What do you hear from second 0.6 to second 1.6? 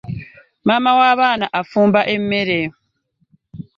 Maama wa baana